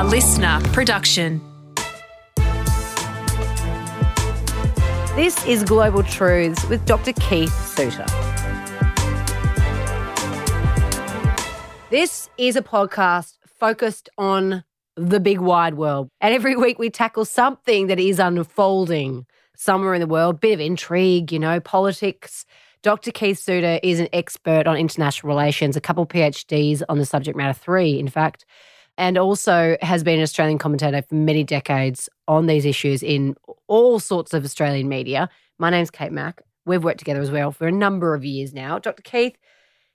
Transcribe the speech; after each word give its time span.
a 0.00 0.04
listener 0.04 0.58
production. 0.72 1.42
This 5.14 5.44
is 5.46 5.62
Global 5.62 6.02
Truths 6.02 6.66
with 6.70 6.86
Dr. 6.86 7.12
Keith 7.12 7.52
Suter. 7.66 8.06
This 11.90 12.30
is 12.38 12.56
a 12.56 12.62
podcast 12.62 13.36
focused 13.46 14.08
on 14.16 14.64
the 14.96 15.20
big 15.20 15.38
wide 15.38 15.74
world. 15.74 16.08
And 16.22 16.32
every 16.32 16.56
week 16.56 16.78
we 16.78 16.88
tackle 16.88 17.26
something 17.26 17.88
that 17.88 18.00
is 18.00 18.18
unfolding 18.18 19.26
somewhere 19.54 19.92
in 19.92 20.00
the 20.00 20.06
world, 20.06 20.40
bit 20.40 20.54
of 20.54 20.60
intrigue, 20.60 21.30
you 21.30 21.38
know, 21.38 21.60
politics. 21.60 22.46
Dr. 22.82 23.10
Keith 23.10 23.38
Suter 23.38 23.78
is 23.82 24.00
an 24.00 24.08
expert 24.14 24.66
on 24.66 24.78
international 24.78 25.28
relations, 25.28 25.76
a 25.76 25.80
couple 25.82 26.06
PhDs 26.06 26.80
on 26.88 26.96
the 26.96 27.04
subject 27.04 27.36
matter, 27.36 27.52
three, 27.52 27.98
in 27.98 28.08
fact 28.08 28.46
and 28.98 29.16
also 29.16 29.76
has 29.82 30.02
been 30.02 30.18
an 30.18 30.22
Australian 30.22 30.58
commentator 30.58 31.02
for 31.02 31.14
many 31.14 31.44
decades 31.44 32.08
on 32.28 32.46
these 32.46 32.64
issues 32.64 33.02
in 33.02 33.34
all 33.66 33.98
sorts 33.98 34.34
of 34.34 34.44
Australian 34.44 34.88
media. 34.88 35.28
My 35.58 35.70
name's 35.70 35.90
Kate 35.90 36.12
Mack. 36.12 36.42
We've 36.66 36.84
worked 36.84 36.98
together 36.98 37.20
as 37.20 37.30
well 37.30 37.52
for 37.52 37.66
a 37.66 37.72
number 37.72 38.14
of 38.14 38.24
years 38.24 38.52
now. 38.52 38.78
Dr. 38.78 39.02
Keith, 39.02 39.36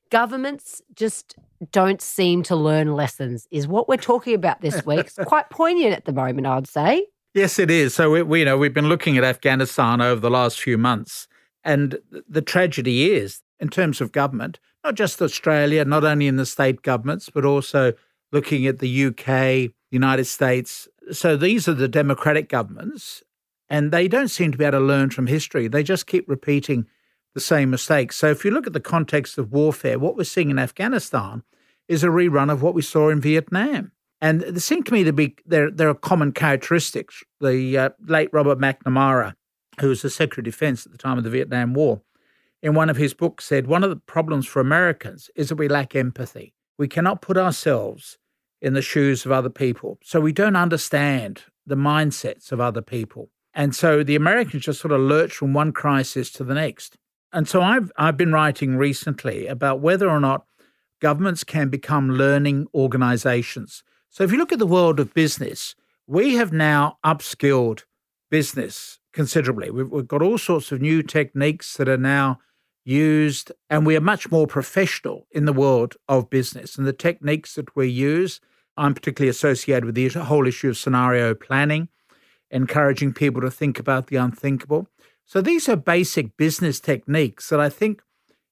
governments 0.09 0.81
just 0.95 1.35
don't 1.71 2.01
seem 2.01 2.43
to 2.43 2.55
learn 2.55 2.93
lessons, 2.93 3.47
is 3.51 3.67
what 3.67 3.87
we're 3.87 3.97
talking 3.97 4.33
about 4.33 4.61
this 4.61 4.85
week. 4.85 4.99
It's 4.99 5.15
quite 5.25 5.49
poignant 5.49 5.93
at 5.93 6.05
the 6.05 6.13
moment, 6.13 6.47
I'd 6.47 6.67
say. 6.67 7.05
Yes, 7.33 7.59
it 7.59 7.69
is. 7.69 7.93
So 7.93 8.11
we, 8.11 8.21
we, 8.21 8.39
you 8.39 8.45
know 8.45 8.57
we've 8.57 8.73
been 8.73 8.89
looking 8.89 9.17
at 9.17 9.23
Afghanistan 9.23 10.01
over 10.01 10.21
the 10.21 10.29
last 10.29 10.59
few 10.59 10.77
months, 10.77 11.27
and 11.63 11.99
the 12.29 12.41
tragedy 12.41 13.11
is, 13.11 13.41
in 13.59 13.69
terms 13.69 13.99
of 14.01 14.11
government, 14.11 14.59
not 14.83 14.95
just 14.95 15.21
Australia, 15.21 15.83
not 15.83 16.03
only 16.03 16.27
in 16.27 16.37
the 16.37 16.45
state 16.45 16.81
governments, 16.81 17.29
but 17.29 17.43
also 17.43 17.93
looking 18.35 18.67
at 18.67 18.79
the 18.79 19.05
UK, 19.05 19.71
United 19.91 20.25
States. 20.25 20.89
So 21.11 21.37
these 21.37 21.69
are 21.69 21.73
the 21.73 21.87
democratic 21.87 22.49
governments, 22.49 23.23
and 23.69 23.91
they 23.91 24.09
don't 24.09 24.27
seem 24.27 24.51
to 24.51 24.57
be 24.57 24.65
able 24.65 24.79
to 24.79 24.85
learn 24.85 25.09
from 25.09 25.27
history. 25.27 25.69
They 25.69 25.83
just 25.83 26.05
keep 26.05 26.27
repeating 26.27 26.85
the 27.33 27.39
same 27.39 27.69
mistakes. 27.69 28.17
So 28.17 28.29
if 28.29 28.43
you 28.43 28.51
look 28.51 28.67
at 28.67 28.73
the 28.73 28.81
context 28.81 29.37
of 29.37 29.53
warfare, 29.53 29.97
what 29.97 30.17
we're 30.17 30.25
seeing 30.25 30.49
in 30.49 30.59
Afghanistan 30.59 31.43
is 31.87 32.03
a 32.03 32.07
rerun 32.07 32.51
of 32.51 32.61
what 32.61 32.73
we 32.73 32.81
saw 32.81 33.09
in 33.09 33.21
Vietnam. 33.21 33.93
And 34.19 34.43
it 34.43 34.59
seemed 34.59 34.85
to 34.87 34.93
me 34.93 35.05
to 35.05 35.13
be 35.13 35.35
there. 35.45 35.71
There 35.71 35.89
are 35.89 35.93
common 35.93 36.31
characteristics. 36.33 37.23
The 37.39 37.77
uh, 37.77 37.89
late 38.05 38.29
Robert 38.33 38.59
McNamara, 38.59 39.35
who 39.79 39.89
was 39.89 40.01
the 40.01 40.09
Secretary 40.09 40.41
of 40.41 40.53
Defense 40.53 40.85
at 40.85 40.91
the 40.91 40.97
time 40.97 41.17
of 41.17 41.23
the 41.23 41.29
Vietnam 41.29 41.73
War, 41.73 42.01
in 42.61 42.73
one 42.73 42.89
of 42.89 42.97
his 42.97 43.13
books 43.13 43.45
said 43.45 43.67
one 43.67 43.83
of 43.83 43.89
the 43.89 43.95
problems 43.95 44.45
for 44.45 44.59
Americans 44.59 45.29
is 45.35 45.49
that 45.49 45.55
we 45.55 45.67
lack 45.67 45.95
empathy. 45.95 46.53
We 46.77 46.87
cannot 46.87 47.21
put 47.21 47.37
ourselves 47.37 48.17
in 48.65 48.73
the 48.73 48.81
shoes 48.81 49.25
of 49.25 49.31
other 49.31 49.49
people. 49.49 49.99
So 50.03 50.19
we 50.19 50.33
don't 50.33 50.55
understand 50.55 51.43
the 51.67 51.75
mindsets 51.75 52.51
of 52.51 52.59
other 52.59 52.81
people. 52.81 53.29
And 53.53 53.75
so 53.75 54.03
the 54.03 54.15
Americans 54.15 54.63
just 54.63 54.81
sort 54.81 54.91
of 54.91 55.01
lurch 55.01 55.33
from 55.33 55.53
one 55.53 55.71
crisis 55.71 56.31
to 56.31 56.43
the 56.43 56.55
next. 56.55 56.97
And 57.31 57.47
so 57.47 57.61
I've 57.61 57.91
I've 57.95 58.17
been 58.17 58.33
writing 58.33 58.75
recently 58.75 59.45
about 59.45 59.81
whether 59.81 60.09
or 60.09 60.19
not 60.19 60.45
governments 60.99 61.43
can 61.43 61.69
become 61.69 62.09
learning 62.09 62.67
organizations. 62.73 63.83
So 64.09 64.23
if 64.23 64.31
you 64.31 64.39
look 64.39 64.51
at 64.51 64.59
the 64.59 64.65
world 64.65 64.99
of 64.99 65.13
business, 65.13 65.75
we 66.07 66.35
have 66.35 66.51
now 66.51 66.97
upskilled 67.05 67.83
business 68.31 68.99
considerably. 69.13 69.69
We've, 69.69 69.91
we've 69.91 70.07
got 70.07 70.23
all 70.23 70.39
sorts 70.39 70.71
of 70.71 70.81
new 70.81 71.03
techniques 71.03 71.77
that 71.77 71.87
are 71.87 71.97
now 71.97 72.39
used, 72.83 73.51
and 73.69 73.85
we 73.85 73.95
are 73.95 74.01
much 74.01 74.31
more 74.31 74.47
professional 74.47 75.27
in 75.31 75.45
the 75.45 75.53
world 75.53 75.97
of 76.07 76.29
business. 76.29 76.77
And 76.77 76.87
the 76.87 76.93
techniques 76.93 77.55
that 77.55 77.75
we 77.75 77.87
use, 77.87 78.41
I'm 78.77 78.93
particularly 78.93 79.29
associated 79.29 79.85
with 79.85 79.95
the 79.95 80.09
whole 80.09 80.47
issue 80.47 80.69
of 80.69 80.77
scenario 80.77 81.33
planning, 81.33 81.89
encouraging 82.51 83.13
people 83.13 83.41
to 83.41 83.51
think 83.51 83.79
about 83.79 84.07
the 84.07 84.17
unthinkable. 84.17 84.87
So 85.25 85.41
these 85.41 85.67
are 85.67 85.75
basic 85.75 86.37
business 86.37 86.79
techniques 86.79 87.49
that 87.49 87.59
I 87.59 87.69
think 87.69 88.01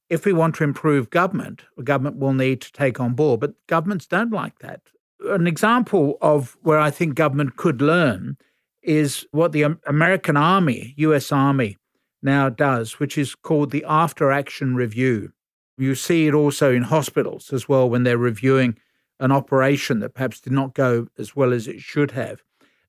if 0.09 0.25
we 0.25 0.33
want 0.33 0.56
to 0.56 0.63
improve 0.63 1.09
government, 1.09 1.63
government 1.83 2.17
will 2.17 2.33
need 2.33 2.62
to 2.62 2.72
take 2.72 3.00
on 3.00 3.13
board. 3.13 3.39
But 3.39 3.53
governments 3.67 4.06
don't 4.06 4.31
like 4.31 4.59
that. 4.59 4.81
An 5.25 5.47
example 5.47 6.17
of 6.22 6.57
where 6.62 6.79
I 6.79 6.91
think 6.91 7.16
government 7.16 7.56
could 7.56 7.81
learn 7.81 8.38
is 8.81 9.25
what 9.31 9.53
the 9.53 9.78
American 9.88 10.35
Army, 10.35 10.94
US 10.97 11.31
Army, 11.31 11.78
now 12.22 12.50
does, 12.50 13.00
which 13.00 13.17
is 13.17 13.35
called 13.35 13.72
the 13.72 13.85
after 13.88 14.31
action 14.31 14.75
review. 14.75 15.31
You 15.78 15.95
see 15.95 16.28
it 16.28 16.33
also 16.33 16.72
in 16.73 16.83
hospitals 16.83 17.51
as 17.51 17.67
well 17.67 17.89
when 17.89 18.03
they're 18.03 18.17
reviewing 18.17 18.78
an 19.19 19.31
operation 19.31 20.00
that 20.00 20.13
perhaps 20.13 20.40
did 20.40 20.53
not 20.53 20.74
go 20.74 21.07
as 21.18 21.35
well 21.35 21.53
as 21.53 21.68
it 21.68 21.79
should 21.79 22.12
have. 22.12 22.44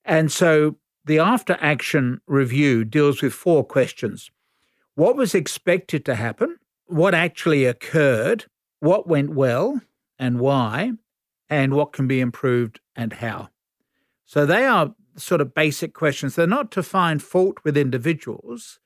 And 0.04 0.30
so 0.30 0.76
the 1.04 1.18
after 1.18 1.56
action 1.60 2.20
review 2.26 2.84
deals 2.84 3.22
with 3.22 3.32
four 3.32 3.64
questions 3.64 4.30
What 4.94 5.16
was 5.16 5.34
expected 5.34 6.04
to 6.04 6.14
happen? 6.14 6.58
What 6.86 7.14
actually 7.14 7.64
occurred? 7.64 8.46
What 8.80 9.06
went 9.06 9.30
well 9.30 9.80
and 10.18 10.38
why? 10.38 10.92
And 11.48 11.74
what 11.74 11.92
can 11.92 12.06
be 12.06 12.20
improved 12.20 12.80
and 12.96 13.14
how? 13.14 13.50
So 14.24 14.46
they 14.46 14.64
are 14.66 14.94
sort 15.16 15.40
of 15.40 15.54
basic 15.54 15.94
questions. 15.94 16.34
They're 16.34 16.46
not 16.46 16.70
to 16.72 16.82
find 16.82 17.22
fault 17.22 17.58
with 17.64 17.76
individuals, 17.76 18.80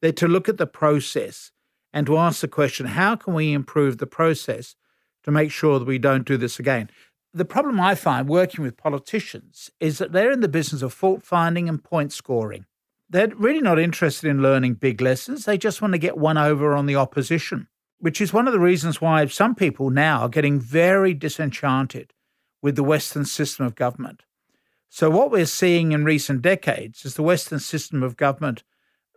they're 0.00 0.12
to 0.12 0.28
look 0.28 0.48
at 0.48 0.58
the 0.58 0.66
process 0.66 1.50
and 1.92 2.06
to 2.06 2.18
ask 2.18 2.40
the 2.40 2.48
question 2.48 2.86
how 2.86 3.16
can 3.16 3.34
we 3.34 3.52
improve 3.52 3.98
the 3.98 4.06
process 4.06 4.74
to 5.24 5.30
make 5.30 5.50
sure 5.50 5.78
that 5.78 5.88
we 5.88 5.98
don't 5.98 6.26
do 6.26 6.36
this 6.36 6.58
again? 6.58 6.90
The 7.32 7.44
problem 7.44 7.80
I 7.80 7.96
find 7.96 8.28
working 8.28 8.62
with 8.62 8.76
politicians 8.76 9.70
is 9.80 9.98
that 9.98 10.12
they're 10.12 10.30
in 10.30 10.40
the 10.40 10.48
business 10.48 10.82
of 10.82 10.92
fault 10.92 11.24
finding 11.24 11.68
and 11.68 11.82
point 11.82 12.12
scoring. 12.12 12.66
They're 13.10 13.28
really 13.34 13.60
not 13.60 13.78
interested 13.78 14.28
in 14.28 14.40
learning 14.40 14.74
big 14.74 15.00
lessons. 15.00 15.44
They 15.44 15.58
just 15.58 15.82
want 15.82 15.92
to 15.92 15.98
get 15.98 16.16
one 16.16 16.38
over 16.38 16.74
on 16.74 16.86
the 16.86 16.96
opposition, 16.96 17.68
which 17.98 18.20
is 18.20 18.32
one 18.32 18.46
of 18.46 18.52
the 18.52 18.60
reasons 18.60 19.00
why 19.00 19.26
some 19.26 19.54
people 19.54 19.90
now 19.90 20.20
are 20.20 20.28
getting 20.28 20.60
very 20.60 21.12
disenchanted 21.12 22.12
with 22.62 22.76
the 22.76 22.84
Western 22.84 23.24
system 23.24 23.66
of 23.66 23.74
government. 23.74 24.22
So, 24.88 25.10
what 25.10 25.32
we're 25.32 25.46
seeing 25.46 25.92
in 25.92 26.04
recent 26.04 26.40
decades 26.40 27.04
is 27.04 27.14
the 27.14 27.22
Western 27.22 27.58
system 27.58 28.02
of 28.02 28.16
government 28.16 28.62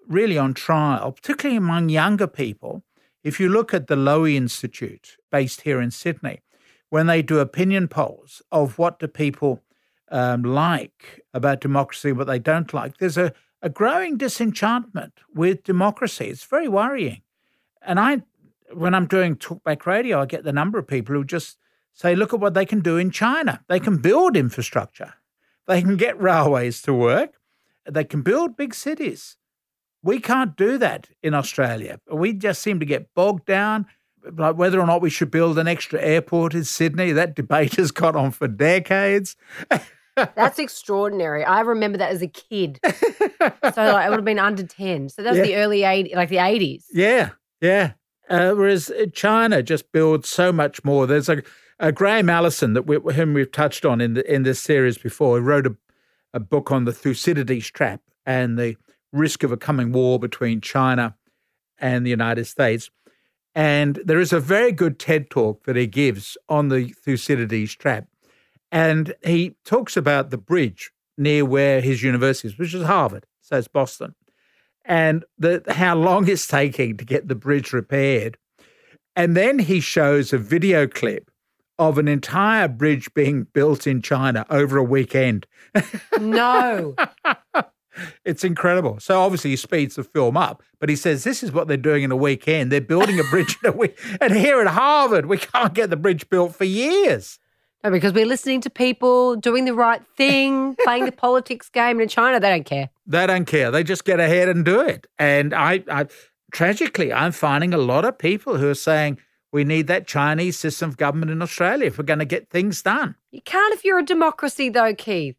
really 0.08 0.38
on 0.38 0.54
trial, 0.54 1.12
particularly 1.12 1.58
among 1.58 1.90
younger 1.90 2.28
people. 2.28 2.84
If 3.28 3.42
you 3.42 3.50
look 3.50 3.74
at 3.74 3.88
the 3.88 3.98
Lowy 3.98 4.36
Institute, 4.36 5.18
based 5.34 5.64
here 5.64 5.82
in 5.82 5.92
Sydney, 5.92 6.40
when 6.90 7.08
they 7.08 7.22
do 7.22 7.40
opinion 7.40 7.90
polls 7.90 8.42
of 8.54 8.78
what 8.78 9.00
do 9.00 9.08
people 9.10 9.62
um, 10.10 10.44
like 10.44 11.26
about 11.34 11.60
democracy, 11.60 12.14
what 12.14 12.28
they 12.28 12.40
don't 12.40 12.74
like, 12.74 13.00
there's 13.00 13.18
a, 13.18 13.34
a 13.62 13.68
growing 13.68 14.16
disenchantment 14.16 15.12
with 15.36 15.66
democracy. 15.66 16.28
It's 16.28 16.46
very 16.46 16.70
worrying. 16.70 17.22
And 17.82 18.00
I, 18.00 18.22
when 18.72 18.94
I'm 18.94 19.08
doing 19.08 19.36
talkback 19.36 19.86
radio, 19.86 20.22
I 20.22 20.26
get 20.26 20.46
the 20.46 20.54
number 20.54 20.80
of 20.80 20.88
people 20.88 21.14
who 21.14 21.26
just 21.26 21.58
say, 21.92 22.16
look 22.16 22.34
at 22.34 22.40
what 22.40 22.54
they 22.54 22.66
can 22.66 22.80
do 22.80 22.96
in 22.96 23.12
China. 23.12 23.62
They 23.68 23.82
can 23.82 23.98
build 23.98 24.38
infrastructure, 24.38 25.16
they 25.68 25.82
can 25.82 25.98
get 25.98 26.18
railways 26.32 26.82
to 26.84 26.94
work, 26.94 27.34
they 27.86 28.06
can 28.06 28.22
build 28.22 28.56
big 28.56 28.74
cities. 28.74 29.36
We 30.04 30.20
can't 30.20 30.56
do 30.56 30.78
that 30.78 31.10
in 31.22 31.34
Australia. 31.34 32.00
We 32.12 32.34
just 32.34 32.62
seem 32.62 32.80
to 32.80 32.86
get 32.86 33.14
bogged 33.14 33.46
down. 33.46 33.88
Like 34.38 34.58
whether 34.58 34.80
or 34.80 34.86
not 34.86 35.02
we 35.02 35.10
should 35.10 35.32
build 35.32 35.58
an 35.58 35.68
extra 35.68 36.02
airport 36.02 36.54
in 36.54 36.66
Sydney, 36.66 37.12
that 37.14 37.36
debate 37.36 37.76
has 37.76 37.92
gone 37.92 38.16
on 38.16 38.32
for 38.32 38.48
decades. 38.48 39.36
That's 40.36 40.60
extraordinary. 40.60 41.44
I 41.46 41.62
remember 41.62 41.98
that 42.00 42.12
as 42.12 42.22
a 42.22 42.28
kid. 42.28 42.80
so 42.84 42.92
like, 42.92 44.08
it 44.08 44.10
would 44.10 44.20
have 44.20 44.26
been 44.26 44.40
under 44.40 44.64
10. 44.64 45.10
So 45.10 45.22
that's 45.22 45.38
yeah. 45.38 45.44
the 45.44 45.56
early 45.58 45.82
80s, 45.82 46.16
like 46.16 46.30
the 46.30 46.38
80s. 46.38 46.86
Yeah, 46.92 47.32
yeah. 47.62 47.92
Uh, 48.30 48.54
whereas 48.54 48.90
uh, 48.90 49.06
China 49.14 49.62
just 49.62 49.92
builds 49.92 50.28
so 50.28 50.52
much 50.52 50.84
more. 50.84 51.06
There's 51.06 51.30
a, 51.30 51.44
a 51.80 51.92
Graham 51.92 52.30
Allison 52.30 52.74
that 52.74 52.88
we, 52.88 52.98
whom 53.14 53.34
we've 53.34 53.52
touched 53.52 53.86
on 53.86 54.02
in 54.02 54.16
the, 54.16 54.34
in 54.34 54.44
this 54.44 54.60
series 54.60 54.98
before. 54.98 55.38
He 55.38 55.44
wrote 55.44 55.68
a, 55.68 55.76
a 56.34 56.40
book 56.40 56.72
on 56.72 56.86
the 56.86 56.94
Thucydides 56.94 57.70
trap 57.70 58.02
and 58.26 58.58
the 58.58 58.76
risk 59.12 59.44
of 59.44 59.52
a 59.52 59.58
coming 59.58 59.92
war 59.92 60.20
between 60.20 60.62
China 60.62 61.16
and 61.80 62.06
the 62.06 62.10
United 62.10 62.46
States. 62.46 62.90
And 63.56 64.00
there 64.06 64.20
is 64.20 64.34
a 64.34 64.40
very 64.40 64.72
good 64.72 65.00
TED 65.00 65.30
talk 65.30 65.66
that 65.66 65.76
he 65.76 65.88
gives 65.88 66.38
on 66.48 66.70
the 66.70 66.90
Thucydides 66.90 67.76
trap. 67.76 68.08
And 68.72 69.16
he 69.24 69.56
talks 69.66 69.98
about 69.98 70.30
the 70.30 70.38
bridge 70.38 70.92
near 71.18 71.46
where 71.46 71.82
his 71.82 72.04
university 72.04 72.50
is, 72.50 72.58
which 72.58 72.74
is 72.74 72.84
Harvard, 72.84 73.26
so 73.42 73.58
it's 73.58 73.68
Boston, 73.68 74.14
and 74.86 75.26
the, 75.38 75.64
how 75.68 75.96
long 75.96 76.28
it's 76.28 76.48
taking 76.48 76.98
to 76.98 77.06
get 77.06 77.28
the 77.28 77.36
bridge 77.36 77.74
repaired. 77.74 78.38
And 79.16 79.36
then 79.36 79.58
he 79.60 79.80
shows 79.80 80.32
a 80.32 80.38
video 80.38 80.88
clip 80.88 81.32
of 81.80 81.98
an 81.98 82.08
entire 82.08 82.68
bridge 82.68 83.12
being 83.14 83.44
built 83.54 83.88
in 83.88 84.02
China 84.02 84.46
over 84.50 84.78
a 84.78 84.84
weekend. 84.84 85.48
No. 86.20 86.96
It's 88.26 88.44
incredible. 88.44 89.00
So 89.00 89.22
obviously 89.22 89.52
he 89.52 89.56
speeds 89.56 89.96
the 89.96 90.04
film 90.04 90.38
up, 90.38 90.64
but 90.80 90.90
he 90.90 90.96
says 90.96 91.24
this 91.24 91.44
is 91.44 91.52
what 91.52 91.68
they're 91.68 91.78
doing 91.78 92.04
in 92.04 92.12
a 92.12 92.16
weekend. 92.16 92.72
They're 92.72 92.82
building 92.82 93.20
a 93.20 93.24
bridge 93.26 93.58
in 93.64 93.70
a 93.70 93.74
week. 93.76 93.98
And 94.22 94.34
here 94.34 94.60
at 94.62 94.68
Harvard, 94.68 95.28
we 95.28 95.38
can't 95.38 95.74
get 95.74 95.90
the 95.90 95.96
bridge 95.96 96.30
built 96.30 96.56
for 96.56 96.64
years. 96.64 97.40
Oh, 97.84 97.92
because 97.92 98.12
we're 98.12 98.26
listening 98.26 98.62
to 98.62 98.70
people 98.70 99.36
doing 99.36 99.66
the 99.66 99.74
right 99.74 100.02
thing, 100.18 100.76
playing 100.84 101.06
the 101.06 101.12
politics 101.12 101.70
game. 101.70 101.98
And 101.98 102.02
in 102.02 102.08
China, 102.10 102.40
they 102.40 102.50
don't 102.50 102.66
care. 102.66 102.90
They 103.06 103.28
don't 103.28 103.46
care. 103.46 103.72
They 103.72 103.84
just 103.84 104.04
get 104.04 104.20
ahead 104.20 104.50
and 104.50 104.66
do 104.66 104.82
it. 104.82 105.08
And 105.20 105.54
I, 105.54 105.84
I 105.90 106.08
tragically, 106.52 107.14
I'm 107.14 107.32
finding 107.32 107.74
a 107.74 107.78
lot 107.78 108.04
of 108.04 108.18
people 108.18 108.58
who 108.58 108.70
are 108.70 108.76
saying 108.76 109.20
we 109.52 109.64
need 109.64 109.88
that 109.88 110.08
Chinese 110.08 110.60
system 110.60 110.90
of 110.90 110.98
government 110.98 111.32
in 111.32 111.42
Australia 111.42 111.88
if 111.88 111.98
we're 111.98 112.04
going 112.04 112.20
to 112.20 112.26
get 112.26 112.50
things 112.50 112.82
done. 112.82 113.16
You 113.32 113.42
can't 113.42 113.74
if 113.74 113.86
you're 113.86 114.00
a 114.00 114.06
democracy, 114.06 114.70
though, 114.70 114.94
Keith. 114.94 115.37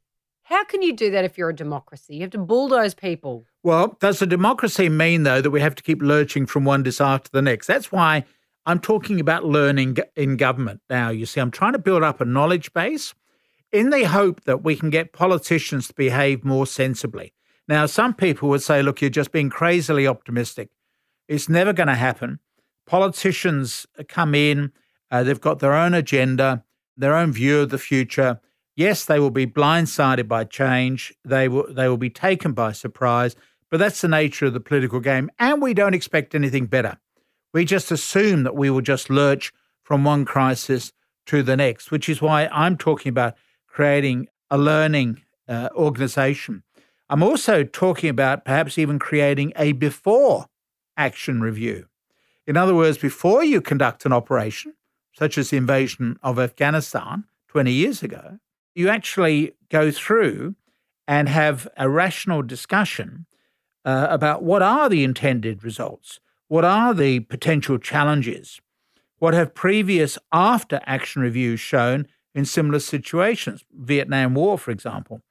How 0.49 0.65
can 0.65 0.81
you 0.81 0.95
do 0.95 1.11
that 1.11 1.27
if 1.27 1.37
you're 1.37 1.51
a 1.51 1.55
democracy? 1.55 2.15
You 2.15 2.23
have 2.23 2.31
to 2.31 2.39
bulldoze 2.39 2.95
people. 2.95 3.45
Well, 3.63 3.99
does 4.01 4.23
a 4.23 4.27
democracy 4.27 4.89
mean, 4.89 5.25
though, 5.25 5.43
that 5.43 5.51
we 5.51 5.61
have 5.61 5.75
to 5.75 5.83
keep 5.83 6.01
lurching 6.01 6.47
from 6.47 6.65
one 6.65 6.83
disaster 6.83 7.25
to 7.25 7.33
the 7.33 7.43
next? 7.43 7.67
That's 7.67 7.93
why 7.93 8.25
I'm 8.65 8.81
talking 8.81 9.21
about 9.21 9.45
learning 9.45 9.99
in 10.17 10.39
government 10.39 10.81
now. 10.89 11.11
You 11.11 11.27
see, 11.27 11.39
I'm 11.39 11.51
trying 11.51 11.75
to 11.75 11.79
build 11.79 12.03
up 12.03 12.23
a 12.23 12.25
knowledge 12.25 12.73
base 12.73 13.13
in 13.73 13.91
the 13.91 14.05
hope 14.05 14.45
that 14.45 14.65
we 14.65 14.75
can 14.75 14.89
get 14.89 15.13
politicians 15.13 15.89
to 15.89 15.93
behave 15.93 16.47
more 16.47 16.67
sensibly. 16.67 17.35
Now, 17.69 17.85
some 17.85 18.15
people 18.15 18.49
would 18.49 18.63
say, 18.63 18.81
look, 18.81 19.03
you're 19.03 19.11
just 19.11 19.33
being 19.33 19.51
crazily 19.51 20.07
optimistic. 20.07 20.71
It's 21.29 21.51
never 21.51 21.75
going 21.75 21.89
to 21.89 21.95
happen. 21.95 22.39
Politicians 22.87 23.87
come 24.09 24.35
in, 24.35 24.73
uh, 25.11 25.25
they've 25.25 25.39
got 25.39 25.59
their 25.59 25.75
own 25.75 25.93
agenda, 25.93 26.65
their 26.97 27.15
own 27.15 27.33
view 27.33 27.61
of 27.61 27.69
the 27.69 27.77
future. 27.77 28.41
Yes, 28.79 29.05
they 29.05 29.19
will 29.19 29.33
be 29.33 29.45
blindsided 29.45 30.29
by 30.29 30.45
change. 30.45 31.13
They 31.25 31.49
will 31.49 31.67
they 31.69 31.89
will 31.89 31.97
be 31.97 32.11
taken 32.11 32.53
by 32.53 32.71
surprise, 32.71 33.35
but 33.73 33.79
that's 33.79 34.03
the 34.03 34.07
nature 34.07 34.47
of 34.47 34.53
the 34.53 34.61
political 34.61 35.01
game 35.01 35.33
and 35.37 35.61
we 35.61 35.75
don't 35.75 35.95
expect 35.95 36.33
anything 36.33 36.67
better. 36.67 36.97
We 37.53 37.65
just 37.65 37.91
assume 37.91 38.45
that 38.45 38.55
we 38.55 38.71
will 38.71 38.81
just 38.81 39.11
lurch 39.11 39.53
from 39.83 40.05
one 40.05 40.25
crisis 40.25 40.93
to 41.27 41.43
the 41.43 41.57
next, 41.57 41.91
which 41.91 42.09
is 42.09 42.23
why 42.23 42.47
I'm 42.53 42.77
talking 42.77 43.11
about 43.11 43.35
creating 43.67 44.29
a 44.49 44.57
learning 44.57 45.23
uh, 45.49 45.71
organization. 45.75 46.63
I'm 47.11 47.25
also 47.25 47.65
talking 47.65 48.11
about 48.11 48.45
perhaps 48.45 48.79
even 48.79 49.01
creating 49.01 49.55
a 49.57 49.73
before 49.73 50.47
action 50.97 51.41
review. 51.41 51.89
In 52.47 52.57
other 52.57 52.77
words, 52.77 52.97
before 52.97 53.43
you 53.43 53.61
conduct 53.61 54.07
an 54.07 54.13
operation, 54.13 54.75
such 55.19 55.37
as 55.37 55.51
the 55.51 55.57
invasion 55.57 56.17
of 56.23 56.39
Afghanistan 56.39 57.25
20 57.49 57.73
years 57.73 58.05
ago, 58.05 58.39
you 58.79 58.89
actually 58.89 59.55
go 59.71 59.91
through 59.91 60.55
and 61.09 61.29
have 61.29 61.67
a 61.77 61.91
rational 61.91 62.43
discussion 62.43 63.27
uh, 63.85 64.07
about 64.09 64.45
what 64.45 64.63
are 64.63 64.89
the 64.89 65.03
intended 65.03 65.65
results, 65.65 66.21
what 66.47 66.65
are 66.65 66.95
the 66.95 67.19
potential 67.21 67.77
challenges, 67.79 68.61
what 69.19 69.35
have 69.35 69.53
previous 69.53 70.17
after 70.33 70.81
action 70.87 71.23
reviews 71.23 71.59
shown 71.59 72.07
in 72.37 72.45
similar 72.45 72.79
situations, 72.79 73.65
Vietnam 73.73 74.35
War, 74.35 74.57
for 74.57 74.71
example, 74.71 75.23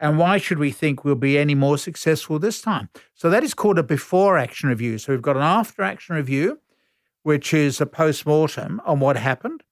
and 0.00 0.18
why 0.18 0.36
should 0.38 0.58
we 0.58 0.72
think 0.72 1.04
we'll 1.04 1.14
be 1.14 1.38
any 1.38 1.54
more 1.54 1.78
successful 1.78 2.40
this 2.40 2.60
time? 2.60 2.88
So 3.14 3.30
that 3.30 3.44
is 3.44 3.54
called 3.54 3.78
a 3.78 3.84
before 3.84 4.38
action 4.38 4.68
review. 4.68 4.98
So 4.98 5.12
we've 5.12 5.22
got 5.22 5.36
an 5.36 5.42
after 5.42 5.82
action 5.82 6.16
review, 6.16 6.58
which 7.22 7.54
is 7.54 7.80
a 7.80 7.86
post 7.86 8.26
mortem 8.26 8.80
on 8.84 8.98
what 8.98 9.16
happened, 9.16 9.62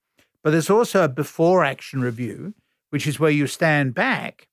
but 0.44 0.50
there's 0.50 0.70
also 0.70 1.02
a 1.02 1.08
before 1.08 1.64
action 1.64 2.02
review, 2.02 2.54
which 2.90 3.06
is 3.06 3.20
where 3.20 3.30
you 3.30 3.46
stand 3.46 3.94
back 3.94 4.48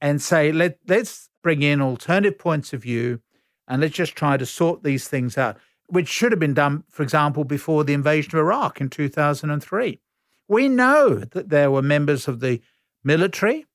and 0.00 0.20
say, 0.20 0.52
Let, 0.52 0.78
let's 0.86 1.28
bring 1.42 1.62
in 1.62 1.80
alternative 1.80 2.38
points 2.38 2.72
of 2.72 2.82
view 2.82 3.20
and 3.68 3.80
let's 3.80 3.94
just 3.94 4.16
try 4.16 4.36
to 4.36 4.46
sort 4.46 4.82
these 4.82 5.08
things 5.08 5.36
out, 5.36 5.56
which 5.86 6.08
should 6.08 6.32
have 6.32 6.38
been 6.38 6.54
done, 6.54 6.84
for 6.90 7.02
example, 7.02 7.44
before 7.44 7.84
the 7.84 7.94
invasion 7.94 8.34
of 8.34 8.40
Iraq 8.40 8.80
in 8.80 8.88
2003. 8.88 10.00
We 10.48 10.68
know 10.68 11.16
that 11.16 11.48
there 11.48 11.70
were 11.70 11.82
members 11.82 12.28
of 12.28 12.40
the 12.40 12.60
military 13.02 13.66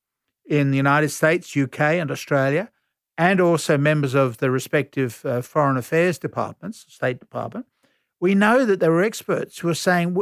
in 0.45 0.71
the 0.71 0.77
United 0.77 1.09
States, 1.09 1.56
UK, 1.56 1.80
and 1.80 2.12
Australia, 2.12 2.69
and 3.18 3.39
also 3.39 3.77
members 3.77 4.13
of 4.13 4.38
the 4.38 4.50
respective 4.50 5.24
uh, 5.25 5.42
foreign 5.42 5.77
affairs 5.77 6.18
departments, 6.18 6.86
State 6.89 7.19
Department. 7.19 7.65
We 8.19 8.36
know 8.36 8.65
that 8.65 8.80
there 8.80 8.92
were 8.92 9.04
experts 9.04 9.59
who 9.59 9.68
were 9.68 9.74
saying 9.74 10.18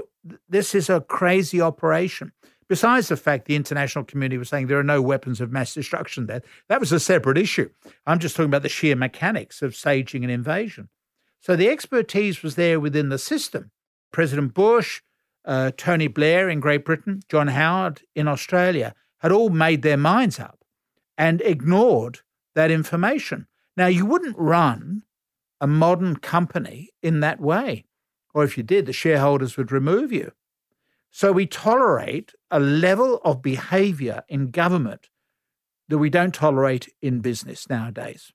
this 0.48 0.74
is 0.74 0.90
a 0.90 1.02
crazy 1.02 1.62
operation. 1.62 2.32
Besides 2.70 3.08
the 3.08 3.18
fact 3.18 3.46
the 3.46 3.56
international 3.56 4.06
community 4.06 4.38
was 4.38 4.48
saying 4.48 4.68
there 4.68 4.80
are 4.80 4.84
no 4.84 5.02
weapons 5.02 5.42
of 5.42 5.52
mass 5.52 5.74
destruction 5.74 6.28
there, 6.28 6.44
that 6.68 6.80
was 6.80 6.92
a 6.92 7.00
separate 7.00 7.38
issue. 7.38 7.70
I'm 8.06 8.20
just 8.20 8.36
talking 8.36 8.50
about 8.50 8.62
the 8.62 8.70
sheer 8.70 8.96
mechanics 8.96 9.64
of 9.64 9.76
staging 9.76 10.24
an 10.24 10.30
invasion. 10.30 10.90
So 11.42 11.56
the 11.56 11.68
expertise 11.68 12.44
was 12.44 12.56
there 12.56 12.80
within 12.80 13.10
the 13.10 13.18
system. 13.18 13.72
President 14.12 14.54
Bush, 14.54 15.02
uh, 15.46 15.72
Tony 15.78 16.08
Blair 16.08 16.48
in 16.48 16.60
Great 16.60 16.86
Britain, 16.86 17.22
John 17.28 17.48
Howard 17.48 18.02
in 18.16 18.28
Australia 18.28 18.94
had 19.20 19.32
all 19.32 19.50
made 19.50 19.82
their 19.82 19.98
minds 19.98 20.40
up 20.40 20.64
and 21.18 21.42
ignored 21.42 22.20
that 22.54 22.70
information. 22.70 23.48
Now, 23.76 23.88
you 23.88 24.06
wouldn't 24.06 24.38
run 24.38 25.04
a 25.60 25.68
modern 25.68 26.18
company 26.18 26.90
in 27.02 27.20
that 27.22 27.40
way. 27.40 27.86
Or 28.34 28.44
if 28.44 28.58
you 28.58 28.64
did, 28.64 28.86
the 28.86 28.94
shareholders 28.94 29.58
would 29.58 29.72
remove 29.72 30.12
you. 30.12 30.32
So 31.12 31.32
we 31.32 31.48
tolerate 31.48 32.34
a 32.52 32.60
level 32.60 33.20
of 33.26 33.42
behavior 33.42 34.24
in 34.30 34.52
government 34.52 35.10
that 35.88 35.98
we 35.98 36.10
don't 36.10 36.34
tolerate 36.34 36.88
in 37.02 37.20
business 37.20 37.68
nowadays. 37.70 38.32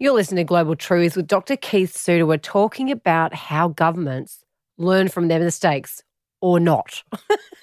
You're 0.00 0.14
listening 0.14 0.44
to 0.44 0.48
Global 0.48 0.76
Truths 0.76 1.16
with 1.16 1.26
Dr. 1.26 1.56
Keith 1.56 1.94
Suter. 1.94 2.24
We're 2.24 2.38
talking 2.38 2.90
about 2.90 3.34
how 3.34 3.68
governments 3.68 4.44
learn 4.78 5.08
from 5.08 5.28
their 5.28 5.40
mistakes 5.40 6.04
or 6.40 6.60
not. 6.60 7.02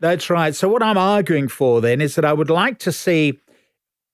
That's 0.00 0.28
right. 0.28 0.54
So, 0.54 0.68
what 0.68 0.82
I'm 0.82 0.98
arguing 0.98 1.48
for 1.48 1.80
then 1.80 2.00
is 2.00 2.16
that 2.16 2.24
I 2.24 2.32
would 2.32 2.50
like 2.50 2.78
to 2.80 2.90
see 2.90 3.38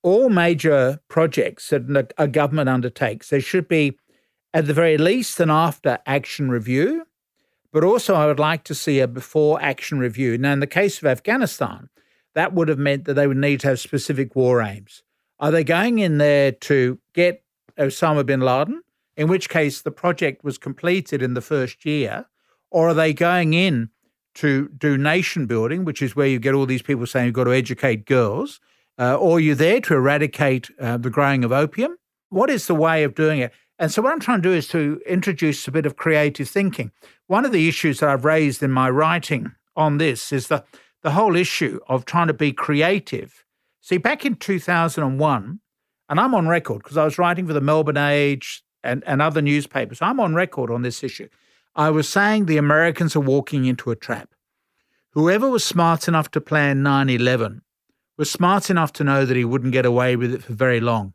all 0.07 0.29
major 0.29 1.01
projects 1.09 1.71
that 1.71 2.15
a 2.17 2.29
government 2.29 2.69
undertakes, 2.69 3.29
there 3.29 3.41
should 3.41 3.67
be, 3.67 3.99
at 4.55 4.69
the 4.69 4.73
very 4.73 4.97
least, 4.97 5.41
an 5.41 5.51
after 5.51 5.99
action 6.07 6.49
review, 6.49 7.05
but 7.73 7.83
also 7.83 8.15
I 8.15 8.27
would 8.27 8.39
like 8.39 8.63
to 8.65 8.75
see 8.75 9.01
a 9.01 9.09
before 9.09 9.61
action 9.61 9.99
review. 9.99 10.39
Now, 10.39 10.53
in 10.53 10.61
the 10.61 10.67
case 10.69 10.99
of 10.99 11.07
Afghanistan, 11.07 11.89
that 12.37 12.53
would 12.53 12.69
have 12.69 12.79
meant 12.79 13.05
that 13.07 13.15
they 13.15 13.27
would 13.27 13.37
need 13.37 13.59
to 13.61 13.67
have 13.67 13.81
specific 13.81 14.37
war 14.37 14.63
aims. 14.63 15.03
Are 15.41 15.51
they 15.51 15.65
going 15.65 15.99
in 15.99 16.19
there 16.19 16.53
to 16.53 17.01
get 17.13 17.43
Osama 17.77 18.25
bin 18.25 18.41
Laden, 18.41 18.83
in 19.17 19.27
which 19.27 19.49
case 19.49 19.83
the 19.83 19.91
project 19.91 20.45
was 20.45 20.57
completed 20.57 21.21
in 21.21 21.35
the 21.35 21.41
first 21.41 21.85
year? 21.85 22.27
Or 22.71 22.91
are 22.91 22.95
they 22.95 23.13
going 23.13 23.55
in 23.55 23.91
to 24.35 24.69
do 24.69 24.97
nation 24.97 25.47
building, 25.47 25.85
which 25.85 26.01
is 26.01 26.15
where 26.15 26.29
you 26.29 26.39
get 26.39 26.55
all 26.55 26.67
these 26.67 26.81
people 26.81 27.07
saying 27.07 27.27
you've 27.27 27.35
got 27.35 27.45
to 27.45 27.55
educate 27.55 28.07
girls? 28.07 28.61
Uh, 28.99 29.17
or 29.17 29.37
are 29.37 29.41
you 29.41 29.55
there 29.55 29.81
to 29.81 29.95
eradicate 29.95 30.71
uh, 30.81 30.97
the 30.97 31.11
growing 31.11 31.45
of 31.45 31.53
opium? 31.53 31.97
What 32.31 32.51
is 32.51 32.67
the 32.67 32.75
way 32.75 33.05
of 33.05 33.15
doing 33.15 33.41
it? 33.41 33.53
And 33.79 33.93
so, 33.93 34.01
what 34.01 34.13
I'm 34.13 34.21
trying 34.21 34.41
to 34.41 34.49
do 34.49 34.55
is 34.55 34.69
to 34.69 35.01
introduce 35.07 35.69
a 35.69 35.71
bit 35.71 35.85
of 35.85 35.97
creative 35.97 36.49
thinking. 36.49 36.93
One 37.27 37.45
of 37.45 37.53
the 37.53 37.69
issues 37.69 38.01
that 38.01 38.09
I've 38.09 38.25
raised 38.25 38.63
in 38.63 38.71
my 38.71 38.89
writing 38.89 39.53
on 39.77 39.99
this 39.99 40.33
is 40.33 40.49
the, 40.49 40.65
the 41.03 41.11
whole 41.11 41.37
issue 41.37 41.79
of 41.89 42.07
trying 42.07 42.29
to 42.29 42.35
be 42.35 42.53
creative 42.53 43.45
See, 43.87 43.99
back 43.99 44.27
in 44.27 44.35
2001, 44.35 45.61
and 46.09 46.21
I'm 46.21 46.35
on 46.35 46.49
record 46.49 46.83
because 46.83 46.97
I 46.97 47.05
was 47.05 47.19
writing 47.19 47.47
for 47.47 47.53
the 47.53 47.61
Melbourne 47.61 47.97
Age 47.97 48.65
and, 48.83 49.05
and 49.07 49.23
other 49.23 49.41
newspapers. 49.41 50.03
I'm 50.03 50.19
on 50.19 50.35
record 50.35 50.73
on 50.73 50.83
this 50.83 51.05
issue. 51.05 51.29
I 51.77 51.91
was 51.91 52.09
saying 52.09 52.47
the 52.47 52.57
Americans 52.57 53.15
are 53.15 53.21
walking 53.21 53.65
into 53.65 53.93
a 53.93 53.95
trap. 53.95 54.35
Whoever 55.11 55.49
was 55.49 55.65
smart 55.65 56.09
enough 56.09 56.33
to 56.33 56.41
plan 56.41 56.83
9 56.83 57.11
11 57.11 57.63
was 58.17 58.31
smart 58.31 58.71
enough 58.71 58.93
to 58.95 59.05
know 59.05 59.25
that 59.25 59.37
he 59.37 59.45
wouldn't 59.45 59.73
get 59.73 59.87
away 59.87 60.17
with 60.17 60.33
it 60.33 60.43
for 60.43 60.53
very 60.53 60.81
long. 60.81 61.13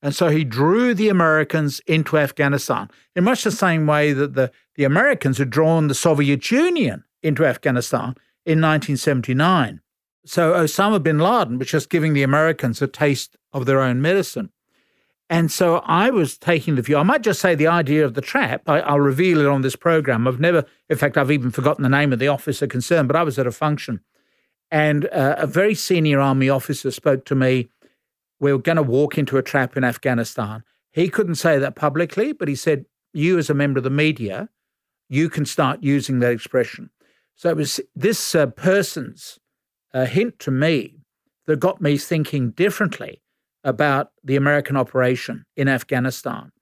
And 0.00 0.14
so 0.14 0.28
he 0.28 0.44
drew 0.44 0.94
the 0.94 1.08
Americans 1.08 1.80
into 1.86 2.18
Afghanistan 2.18 2.88
in 3.16 3.24
much 3.24 3.42
the 3.42 3.50
same 3.50 3.86
way 3.86 4.12
that 4.12 4.34
the, 4.34 4.52
the 4.76 4.84
Americans 4.84 5.38
had 5.38 5.50
drawn 5.50 5.88
the 5.88 5.94
Soviet 5.94 6.50
Union 6.50 7.04
into 7.22 7.44
Afghanistan 7.44 8.14
in 8.46 8.60
1979. 8.60 9.80
So 10.24 10.52
Osama 10.52 11.02
bin 11.02 11.18
Laden 11.18 11.58
was 11.58 11.68
just 11.68 11.90
giving 11.90 12.12
the 12.12 12.22
Americans 12.22 12.80
a 12.80 12.86
taste 12.86 13.36
of 13.52 13.66
their 13.66 13.80
own 13.80 14.00
medicine. 14.00 14.50
And 15.30 15.50
so 15.50 15.78
I 15.84 16.10
was 16.10 16.38
taking 16.38 16.76
the 16.76 16.82
view, 16.82 16.96
I 16.96 17.02
might 17.02 17.22
just 17.22 17.40
say 17.40 17.54
the 17.54 17.66
idea 17.66 18.04
of 18.04 18.14
the 18.14 18.22
trap, 18.22 18.62
I, 18.66 18.92
will 18.92 19.00
reveal 19.00 19.40
it 19.40 19.46
on 19.46 19.60
this 19.60 19.76
program. 19.76 20.26
I've 20.26 20.40
never, 20.40 20.64
in 20.88 20.96
fact, 20.96 21.18
I've 21.18 21.30
even 21.30 21.50
forgotten 21.50 21.82
the 21.82 21.88
name 21.88 22.12
of 22.12 22.18
the 22.18 22.28
officer 22.28 22.66
concerned, 22.66 23.08
but 23.08 23.16
I 23.16 23.22
was 23.22 23.38
at 23.38 23.46
a 23.46 23.52
function 23.52 24.00
and 24.70 25.06
uh, 25.06 25.36
a 25.38 25.46
very 25.46 25.74
senior 25.74 26.20
army 26.20 26.48
officer 26.48 26.90
spoke 26.90 27.24
to 27.26 27.34
me. 27.34 27.68
We 28.40 28.52
were 28.52 28.58
going 28.58 28.76
to 28.76 28.82
walk 28.82 29.18
into 29.18 29.36
a 29.36 29.42
trap 29.42 29.76
in 29.76 29.84
Afghanistan. 29.84 30.62
He 30.92 31.08
couldn't 31.08 31.36
say 31.36 31.58
that 31.58 31.74
publicly, 31.74 32.32
but 32.32 32.48
he 32.48 32.54
said, 32.54 32.86
You, 33.12 33.38
as 33.38 33.50
a 33.50 33.54
member 33.54 33.78
of 33.78 33.84
the 33.84 33.90
media, 33.90 34.48
you 35.08 35.28
can 35.28 35.46
start 35.46 35.82
using 35.82 36.18
that 36.20 36.32
expression. 36.32 36.90
So 37.34 37.50
it 37.50 37.56
was 37.56 37.80
this 37.94 38.34
uh, 38.34 38.46
person's 38.46 39.38
a 39.92 40.06
hint 40.06 40.38
to 40.40 40.50
me 40.50 40.98
that 41.46 41.60
got 41.60 41.80
me 41.80 41.96
thinking 41.96 42.50
differently 42.50 43.22
about 43.64 44.12
the 44.22 44.36
American 44.36 44.76
operation 44.76 45.44
in 45.56 45.68
Afghanistan. 45.68 46.52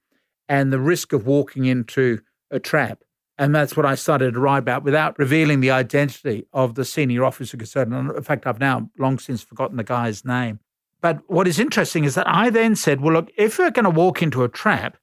and 0.48 0.72
the 0.72 0.80
risk 0.80 1.12
of 1.12 1.26
walking 1.26 1.64
into 1.64 2.20
a 2.50 2.60
trap. 2.60 3.02
And 3.38 3.54
that's 3.54 3.76
what 3.76 3.84
I 3.84 3.94
started 3.94 4.34
to 4.34 4.40
write 4.40 4.58
about 4.58 4.82
without 4.82 5.18
revealing 5.18 5.60
the 5.60 5.70
identity 5.70 6.46
of 6.52 6.74
the 6.74 6.84
senior 6.84 7.24
officer 7.24 7.56
concerned. 7.56 7.92
in 7.92 8.22
fact, 8.22 8.46
I've 8.46 8.60
now 8.60 8.90
long 8.98 9.18
since 9.18 9.42
forgotten 9.42 9.76
the 9.76 9.84
guy's 9.84 10.24
name. 10.24 10.60
But 11.02 11.20
what 11.28 11.46
is 11.46 11.58
interesting 11.58 12.04
is 12.04 12.14
that 12.14 12.26
I 12.26 12.48
then 12.48 12.74
said, 12.76 13.00
well, 13.00 13.12
look, 13.12 13.30
if 13.36 13.58
we're 13.58 13.70
going 13.70 13.84
to 13.84 13.90
walk 13.90 14.22
into 14.22 14.42
a 14.42 14.48
trap, 14.48 14.96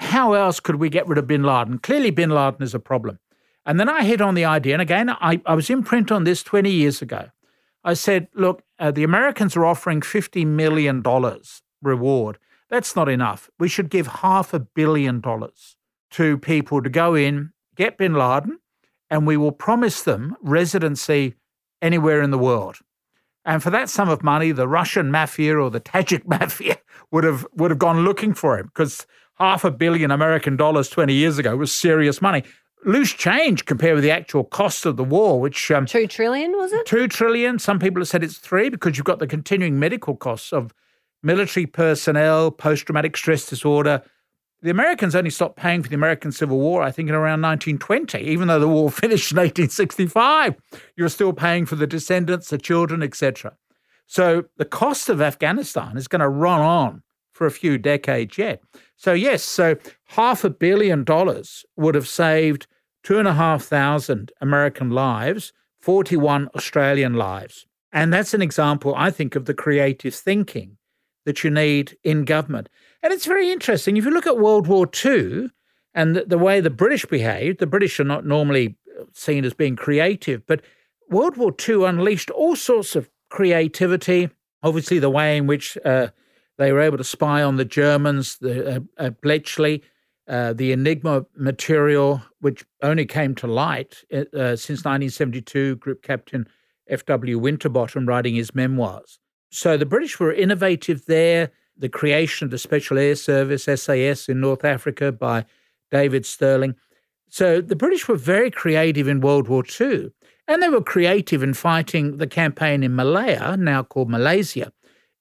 how 0.00 0.32
else 0.32 0.58
could 0.58 0.76
we 0.76 0.88
get 0.88 1.06
rid 1.06 1.18
of 1.18 1.26
bin 1.26 1.42
Laden? 1.42 1.78
Clearly, 1.78 2.10
bin 2.10 2.30
Laden 2.30 2.62
is 2.62 2.74
a 2.74 2.80
problem. 2.80 3.18
And 3.66 3.78
then 3.78 3.88
I 3.88 4.04
hit 4.04 4.20
on 4.20 4.34
the 4.34 4.44
idea, 4.44 4.74
and 4.74 4.82
again, 4.82 5.10
I, 5.10 5.40
I 5.46 5.54
was 5.54 5.70
in 5.70 5.82
print 5.82 6.10
on 6.10 6.24
this 6.24 6.42
20 6.42 6.70
years 6.70 7.00
ago. 7.00 7.30
I 7.82 7.94
said, 7.94 8.28
look, 8.34 8.62
uh, 8.78 8.90
the 8.90 9.04
Americans 9.04 9.56
are 9.56 9.64
offering 9.64 10.00
$50 10.00 10.46
million 10.46 11.02
reward. 11.82 12.38
That's 12.70 12.96
not 12.96 13.08
enough. 13.08 13.50
We 13.58 13.68
should 13.68 13.90
give 13.90 14.06
half 14.06 14.52
a 14.54 14.58
billion 14.58 15.20
dollars 15.20 15.76
to 16.14 16.38
people 16.38 16.82
to 16.82 16.90
go 16.90 17.14
in, 17.14 17.52
get 17.76 17.98
bin 17.98 18.14
Laden, 18.14 18.58
and 19.10 19.26
we 19.26 19.36
will 19.36 19.52
promise 19.52 20.02
them 20.02 20.36
residency 20.42 21.34
anywhere 21.80 22.22
in 22.22 22.30
the 22.30 22.38
world. 22.38 22.78
And 23.44 23.62
for 23.62 23.70
that 23.70 23.90
sum 23.90 24.08
of 24.08 24.22
money, 24.22 24.52
the 24.52 24.66
Russian 24.66 25.10
mafia 25.10 25.56
or 25.56 25.70
the 25.70 25.80
Tajik 25.80 26.26
mafia 26.26 26.78
would 27.10 27.24
have 27.24 27.46
would 27.54 27.70
have 27.70 27.78
gone 27.78 28.04
looking 28.04 28.34
for 28.34 28.58
him 28.58 28.66
because 28.66 29.06
half 29.34 29.64
a 29.64 29.70
billion 29.70 30.10
American 30.10 30.56
dollars 30.56 30.88
20 30.88 31.12
years 31.12 31.38
ago 31.38 31.56
was 31.56 31.72
serious 31.72 32.22
money 32.22 32.42
loose 32.84 33.12
change 33.12 33.64
compared 33.64 33.94
with 33.94 34.04
the 34.04 34.10
actual 34.10 34.44
cost 34.44 34.86
of 34.86 34.96
the 34.96 35.04
war, 35.04 35.40
which 35.40 35.70
um, 35.70 35.86
two 35.86 36.06
trillion 36.06 36.52
was 36.52 36.72
it? 36.72 36.86
Two 36.86 37.08
trillion. 37.08 37.58
Some 37.58 37.78
people 37.78 38.00
have 38.00 38.08
said 38.08 38.22
it's 38.22 38.38
three 38.38 38.68
because 38.68 38.96
you've 38.96 39.06
got 39.06 39.18
the 39.18 39.26
continuing 39.26 39.78
medical 39.78 40.16
costs 40.16 40.52
of 40.52 40.72
military 41.22 41.66
personnel, 41.66 42.50
post-traumatic 42.50 43.16
stress 43.16 43.46
disorder. 43.46 44.02
The 44.64 44.70
Americans 44.70 45.14
only 45.14 45.28
stopped 45.28 45.56
paying 45.56 45.82
for 45.82 45.90
the 45.90 45.94
American 45.94 46.32
Civil 46.32 46.58
War, 46.58 46.80
I 46.80 46.90
think, 46.90 47.10
in 47.10 47.14
around 47.14 47.42
1920. 47.42 48.18
Even 48.20 48.48
though 48.48 48.58
the 48.58 48.66
war 48.66 48.90
finished 48.90 49.30
in 49.30 49.36
1865, 49.36 50.54
you're 50.96 51.10
still 51.10 51.34
paying 51.34 51.66
for 51.66 51.76
the 51.76 51.86
descendants, 51.86 52.48
the 52.48 52.56
children, 52.56 53.02
etc. 53.02 53.58
So 54.06 54.44
the 54.56 54.64
cost 54.64 55.10
of 55.10 55.20
Afghanistan 55.20 55.98
is 55.98 56.08
going 56.08 56.20
to 56.20 56.30
run 56.30 56.62
on 56.62 57.02
for 57.34 57.46
a 57.46 57.50
few 57.50 57.76
decades 57.76 58.38
yet. 58.38 58.62
So 58.96 59.12
yes, 59.12 59.42
so 59.42 59.76
half 60.06 60.44
a 60.44 60.50
billion 60.50 61.04
dollars 61.04 61.66
would 61.76 61.94
have 61.94 62.08
saved 62.08 62.66
two 63.02 63.18
and 63.18 63.28
a 63.28 63.34
half 63.34 63.64
thousand 63.64 64.32
American 64.40 64.88
lives, 64.88 65.52
41 65.82 66.48
Australian 66.56 67.12
lives. 67.12 67.66
And 67.92 68.14
that's 68.14 68.32
an 68.32 68.40
example, 68.40 68.94
I 68.96 69.10
think, 69.10 69.36
of 69.36 69.44
the 69.44 69.52
creative 69.52 70.14
thinking 70.14 70.78
that 71.24 71.44
you 71.44 71.50
need 71.50 71.96
in 72.04 72.24
government. 72.24 72.68
And 73.02 73.12
it's 73.12 73.26
very 73.26 73.50
interesting. 73.50 73.96
If 73.96 74.04
you 74.04 74.10
look 74.10 74.26
at 74.26 74.38
World 74.38 74.66
War 74.66 74.88
II 75.04 75.50
and 75.94 76.16
the, 76.16 76.24
the 76.24 76.38
way 76.38 76.60
the 76.60 76.70
British 76.70 77.04
behaved, 77.04 77.60
the 77.60 77.66
British 77.66 77.98
are 78.00 78.04
not 78.04 78.26
normally 78.26 78.76
seen 79.12 79.44
as 79.44 79.54
being 79.54 79.76
creative, 79.76 80.46
but 80.46 80.62
World 81.10 81.36
War 81.36 81.54
II 81.68 81.84
unleashed 81.84 82.30
all 82.30 82.56
sorts 82.56 82.96
of 82.96 83.10
creativity. 83.30 84.30
Obviously, 84.62 84.98
the 84.98 85.10
way 85.10 85.36
in 85.36 85.46
which 85.46 85.76
uh, 85.84 86.08
they 86.58 86.72
were 86.72 86.80
able 86.80 86.98
to 86.98 87.04
spy 87.04 87.42
on 87.42 87.56
the 87.56 87.64
Germans, 87.64 88.38
the 88.38 88.76
uh, 88.76 88.80
uh, 88.98 89.10
Bletchley, 89.10 89.82
uh, 90.28 90.54
the 90.54 90.72
Enigma 90.72 91.26
material, 91.36 92.22
which 92.40 92.64
only 92.82 93.04
came 93.04 93.34
to 93.34 93.46
light 93.46 94.02
uh, 94.12 94.24
uh 94.34 94.56
since 94.56 94.84
1972, 94.84 95.76
Group 95.76 96.02
Captain 96.02 96.46
F.W. 96.88 97.38
Winterbottom 97.38 98.06
writing 98.06 98.34
his 98.34 98.54
memoirs. 98.54 99.18
So 99.54 99.76
the 99.76 99.86
British 99.86 100.18
were 100.18 100.32
innovative 100.32 101.06
there. 101.06 101.52
The 101.76 101.88
creation 101.88 102.44
of 102.44 102.50
the 102.50 102.58
Special 102.58 102.98
Air 102.98 103.14
Service, 103.14 103.64
SAS, 103.64 104.28
in 104.28 104.40
North 104.40 104.64
Africa 104.64 105.12
by 105.12 105.44
David 105.92 106.26
Stirling. 106.26 106.74
So 107.28 107.60
the 107.60 107.76
British 107.76 108.08
were 108.08 108.16
very 108.16 108.50
creative 108.50 109.06
in 109.06 109.20
World 109.20 109.46
War 109.46 109.62
II. 109.80 110.10
And 110.48 110.60
they 110.60 110.68
were 110.68 110.82
creative 110.82 111.42
in 111.42 111.54
fighting 111.54 112.16
the 112.16 112.26
campaign 112.26 112.82
in 112.82 112.96
Malaya, 112.96 113.56
now 113.56 113.84
called 113.84 114.10
Malaysia, 114.10 114.72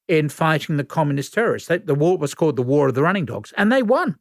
in 0.08 0.30
fighting 0.30 0.78
the 0.78 0.84
communist 0.84 1.36
terrorists. 1.36 1.70
The 1.70 1.96
war 1.96 2.18
was 2.18 2.34
called 2.34 2.56
the 2.56 2.64
War 2.64 2.88
of 2.88 2.96
the 2.96 3.04
Running 3.04 3.26
Dogs, 3.26 3.54
and 3.56 3.72
they 3.72 3.84
won. 3.84 4.18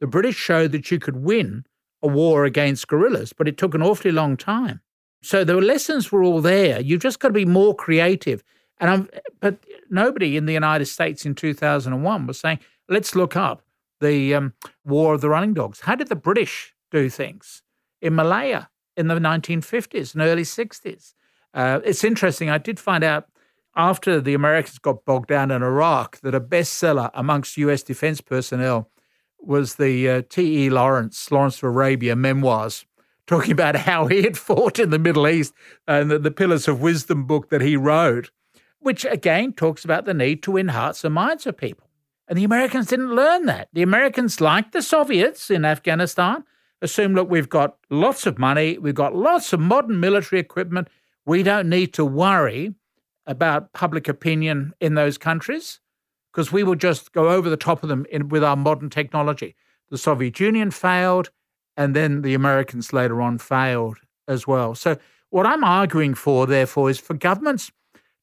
The 0.00 0.08
British 0.08 0.36
showed 0.36 0.72
that 0.72 0.90
you 0.90 0.98
could 0.98 1.16
win 1.16 1.64
a 2.02 2.08
war 2.08 2.44
against 2.44 2.88
guerrillas, 2.88 3.32
but 3.32 3.46
it 3.46 3.58
took 3.58 3.74
an 3.74 3.82
awfully 3.82 4.10
long 4.10 4.36
time. 4.36 4.80
So 5.22 5.44
the 5.44 5.54
lessons 5.54 6.10
were 6.10 6.24
all 6.24 6.40
there. 6.40 6.80
You've 6.80 7.02
just 7.02 7.20
got 7.20 7.28
to 7.28 7.34
be 7.34 7.44
more 7.44 7.76
creative. 7.76 8.42
And 8.82 8.90
I'm, 8.90 9.08
but 9.38 9.64
nobody 9.90 10.36
in 10.36 10.46
the 10.46 10.52
United 10.52 10.86
States 10.86 11.24
in 11.24 11.36
2001 11.36 12.26
was 12.26 12.40
saying, 12.40 12.58
let's 12.88 13.14
look 13.14 13.36
up 13.36 13.62
the 14.00 14.34
um, 14.34 14.54
War 14.84 15.14
of 15.14 15.20
the 15.20 15.28
Running 15.28 15.54
Dogs. 15.54 15.80
How 15.80 15.94
did 15.94 16.08
the 16.08 16.16
British 16.16 16.74
do 16.90 17.08
things 17.08 17.62
in 18.02 18.16
Malaya 18.16 18.68
in 18.96 19.06
the 19.06 19.14
1950s 19.14 20.14
and 20.14 20.22
early 20.22 20.42
60s? 20.42 21.14
Uh, 21.54 21.78
it's 21.84 22.02
interesting. 22.02 22.50
I 22.50 22.58
did 22.58 22.80
find 22.80 23.04
out 23.04 23.28
after 23.76 24.20
the 24.20 24.34
Americans 24.34 24.80
got 24.80 25.04
bogged 25.04 25.28
down 25.28 25.52
in 25.52 25.62
Iraq 25.62 26.20
that 26.22 26.34
a 26.34 26.40
bestseller 26.40 27.12
amongst 27.14 27.56
US 27.58 27.84
defense 27.84 28.20
personnel 28.20 28.90
was 29.38 29.76
the 29.76 30.10
uh, 30.10 30.22
T.E. 30.28 30.70
Lawrence, 30.70 31.30
Lawrence 31.30 31.58
of 31.58 31.64
Arabia 31.64 32.16
memoirs, 32.16 32.84
talking 33.28 33.52
about 33.52 33.76
how 33.76 34.06
he 34.06 34.22
had 34.22 34.36
fought 34.48 34.80
in 34.80 34.90
the 34.90 34.98
Middle 34.98 35.28
East 35.28 35.54
and 35.86 36.10
the, 36.10 36.18
the 36.18 36.32
Pillars 36.32 36.66
of 36.66 36.80
Wisdom 36.80 37.26
book 37.26 37.48
that 37.50 37.60
he 37.60 37.76
wrote, 37.76 38.32
which 38.82 39.04
again 39.04 39.52
talks 39.52 39.84
about 39.84 40.04
the 40.04 40.14
need 40.14 40.42
to 40.42 40.52
win 40.52 40.68
hearts 40.68 41.04
and 41.04 41.14
minds 41.14 41.46
of 41.46 41.56
people. 41.56 41.88
And 42.28 42.38
the 42.38 42.44
Americans 42.44 42.86
didn't 42.86 43.14
learn 43.14 43.46
that. 43.46 43.68
The 43.72 43.82
Americans, 43.82 44.40
like 44.40 44.72
the 44.72 44.82
Soviets 44.82 45.50
in 45.50 45.64
Afghanistan, 45.64 46.44
assumed 46.80 47.14
look, 47.14 47.30
we've 47.30 47.48
got 47.48 47.76
lots 47.90 48.26
of 48.26 48.38
money, 48.38 48.78
we've 48.78 48.94
got 48.94 49.14
lots 49.14 49.52
of 49.52 49.60
modern 49.60 50.00
military 50.00 50.40
equipment, 50.40 50.88
we 51.24 51.42
don't 51.42 51.68
need 51.68 51.92
to 51.94 52.04
worry 52.04 52.74
about 53.26 53.72
public 53.72 54.08
opinion 54.08 54.72
in 54.80 54.94
those 54.94 55.16
countries 55.16 55.80
because 56.32 56.50
we 56.50 56.62
will 56.64 56.74
just 56.74 57.12
go 57.12 57.28
over 57.28 57.48
the 57.48 57.56
top 57.56 57.82
of 57.82 57.88
them 57.88 58.06
in, 58.10 58.28
with 58.28 58.42
our 58.42 58.56
modern 58.56 58.90
technology. 58.90 59.54
The 59.90 59.98
Soviet 59.98 60.40
Union 60.40 60.70
failed, 60.70 61.30
and 61.76 61.94
then 61.94 62.22
the 62.22 62.34
Americans 62.34 62.92
later 62.92 63.20
on 63.20 63.38
failed 63.38 63.98
as 64.26 64.46
well. 64.46 64.74
So, 64.74 64.96
what 65.30 65.46
I'm 65.46 65.64
arguing 65.64 66.14
for, 66.14 66.46
therefore, 66.46 66.90
is 66.90 66.98
for 66.98 67.14
governments 67.14 67.70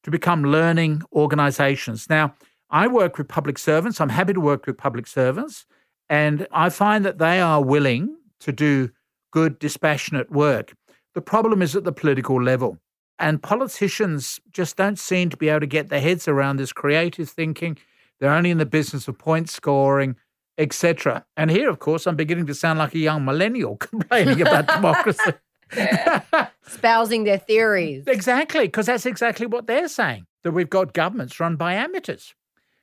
to 0.09 0.17
become 0.17 0.43
learning 0.43 1.03
organizations. 1.13 2.09
Now, 2.09 2.33
I 2.69 2.87
work 2.87 3.17
with 3.17 3.27
public 3.27 3.57
servants. 3.57 4.01
I'm 4.01 4.09
happy 4.09 4.33
to 4.33 4.41
work 4.41 4.65
with 4.65 4.77
public 4.77 5.07
servants. 5.07 5.65
And 6.09 6.47
I 6.51 6.69
find 6.69 7.05
that 7.05 7.19
they 7.19 7.39
are 7.39 7.63
willing 7.63 8.17
to 8.41 8.51
do 8.51 8.89
good, 9.31 9.59
dispassionate 9.59 10.31
work. 10.31 10.75
The 11.13 11.21
problem 11.21 11.61
is 11.61 11.75
at 11.75 11.83
the 11.83 11.91
political 11.91 12.41
level. 12.41 12.77
And 13.19 13.43
politicians 13.43 14.39
just 14.51 14.77
don't 14.77 14.97
seem 14.97 15.29
to 15.29 15.37
be 15.37 15.49
able 15.49 15.59
to 15.59 15.67
get 15.67 15.89
their 15.89 16.01
heads 16.01 16.27
around 16.27 16.57
this 16.57 16.73
creative 16.73 17.29
thinking 17.29 17.77
they're 18.19 18.33
only 18.33 18.49
in 18.49 18.57
the 18.57 18.65
business 18.65 19.07
of 19.07 19.17
point 19.17 19.49
scoring, 19.49 20.15
etc. 20.57 21.25
And 21.37 21.49
here, 21.49 21.69
of 21.69 21.79
course, 21.79 22.05
I'm 22.05 22.15
beginning 22.15 22.47
to 22.47 22.53
sound 22.53 22.79
like 22.79 22.93
a 22.93 22.99
young 22.99 23.23
millennial 23.23 23.77
complaining 23.77 24.41
about 24.41 24.67
democracy. 24.75 25.33
Spousing 26.67 27.23
their 27.23 27.38
theories. 27.38 28.05
Exactly, 28.07 28.65
because 28.65 28.88
that's 28.88 29.05
exactly 29.05 29.45
what 29.45 29.67
they're 29.67 29.88
saying 29.88 30.25
that 30.43 30.51
we've 30.51 30.69
got 30.69 30.93
governments 30.93 31.39
run 31.39 31.55
by 31.55 31.73
amateurs. 31.73 32.33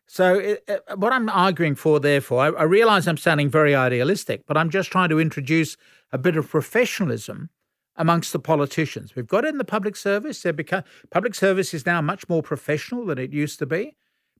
So, 0.07 0.35
it, 0.35 0.65
it, 0.69 0.83
what 0.97 1.13
I'm 1.13 1.29
arguing 1.29 1.75
for, 1.75 1.99
therefore, 1.99 2.41
I, 2.41 2.61
I 2.61 2.63
realize 2.63 3.09
I'm 3.09 3.17
sounding 3.17 3.51
very 3.51 3.75
idealistic, 3.75 4.45
but 4.47 4.57
I'm 4.57 4.71
just 4.71 4.93
trying 4.93 5.09
to 5.09 5.19
introduce 5.19 5.77
a 6.13 6.19
bit 6.19 6.37
of 6.37 6.49
professionalism 6.49 7.51
amongst 7.97 8.33
the 8.33 8.39
politicians. 8.39 9.17
We've 9.17 9.27
got 9.27 9.45
it 9.45 9.49
in 9.49 9.59
the 9.59 9.65
public 9.65 9.97
service. 9.97 10.43
Become, 10.43 10.85
public 11.11 11.35
service 11.35 11.75
is 11.75 11.87
now 11.87 12.01
much 12.01 12.29
more 12.29 12.43
professional 12.43 13.07
than 13.07 13.19
it 13.19 13.33
used 13.33 13.59
to 13.59 13.67
be 13.67 13.97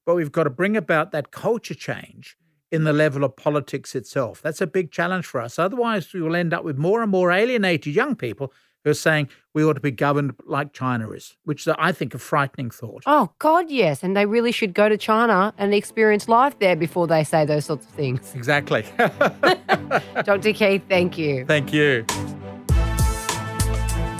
but 0.07 0.15
we've 0.15 0.33
got 0.33 0.45
to 0.45 0.51
bring 0.51 0.77
about 0.77 1.11
that 1.11 1.33
culture 1.33 1.75
change 1.75 2.39
in 2.71 2.85
the 2.85 2.93
level 2.93 3.25
of 3.25 3.37
politics 3.37 3.95
itself. 3.95 4.43
That's 4.43 4.61
a 4.61 4.67
big 4.67 4.91
challenge 4.91 5.27
for 5.27 5.41
us. 5.41 5.59
Otherwise, 5.59 6.13
we 6.13 6.21
will 6.21 6.37
end 6.37 6.53
up 6.53 6.65
with 6.65 6.77
more 6.77 7.03
and 7.03 7.11
more 7.11 7.31
alienated 7.31 7.95
young 7.95 8.17
people 8.17 8.53
who 8.85 8.91
are 8.91 8.95
saying 8.95 9.29
we 9.53 9.65
ought 9.65 9.75
to 9.75 9.81
be 9.81 9.91
governed 9.91 10.33
like 10.45 10.73
China 10.73 11.11
is, 11.11 11.37
which 11.45 11.67
is, 11.67 11.75
I 11.79 11.93
think, 11.93 12.15
a 12.15 12.19
frightening 12.19 12.71
thought. 12.71 13.03
Oh, 13.07 13.33
God, 13.39 13.71
yes. 13.71 14.03
And 14.03 14.17
they 14.17 14.27
really 14.27 14.53
should 14.53 14.75
go 14.75 14.89
to 14.89 14.97
China 14.97 15.53
and 15.59 15.75
experience 15.75 16.29
life 16.29 16.59
there 16.61 16.77
before 16.77 17.07
they 17.07 17.25
say 17.25 17.45
those 17.45 17.65
sorts 17.65 17.87
of 17.87 17.93
things. 17.93 18.35
Exactly. 18.35 18.85
Dr. 20.25 20.53
Keith, 20.53 20.83
thank 20.89 21.19
you. 21.19 21.45
Thank 21.47 21.73
you. 21.73 22.05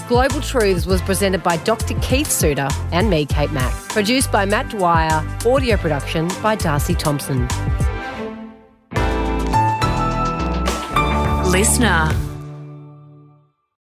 Global 0.07 0.39
Truths 0.39 0.85
was 0.85 1.01
presented 1.01 1.43
by 1.43 1.57
Dr. 1.57 1.93
Keith 1.99 2.31
Suter 2.31 2.69
and 2.93 3.09
me, 3.09 3.25
Kate 3.25 3.51
Mack. 3.51 3.73
Produced 3.89 4.31
by 4.31 4.45
Matt 4.45 4.69
Dwyer, 4.69 5.25
audio 5.45 5.75
production 5.75 6.29
by 6.41 6.55
Darcy 6.55 6.95
Thompson. 6.95 7.45
Listener. 11.57 12.36